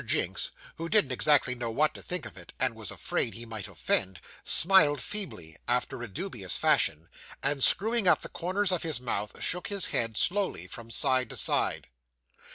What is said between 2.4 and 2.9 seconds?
and was